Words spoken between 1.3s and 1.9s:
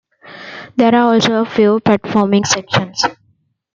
a few